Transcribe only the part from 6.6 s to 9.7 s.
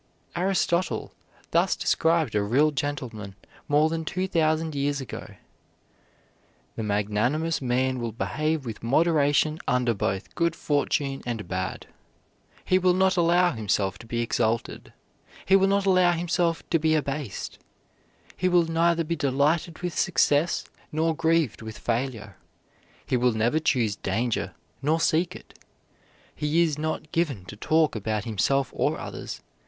"The magnanimous man will behave with moderation